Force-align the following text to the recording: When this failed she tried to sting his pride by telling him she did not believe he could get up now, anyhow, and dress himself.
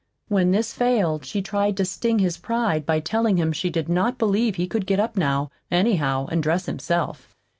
When 0.29 0.49
this 0.49 0.73
failed 0.73 1.25
she 1.25 1.43
tried 1.43 1.77
to 1.77 1.85
sting 1.85 2.17
his 2.17 2.39
pride 2.39 2.87
by 2.87 3.01
telling 3.01 3.37
him 3.37 3.51
she 3.51 3.69
did 3.69 3.87
not 3.87 4.17
believe 4.17 4.55
he 4.55 4.65
could 4.65 4.87
get 4.87 4.99
up 4.99 5.15
now, 5.15 5.51
anyhow, 5.69 6.25
and 6.31 6.41
dress 6.41 6.65
himself. 6.65 7.35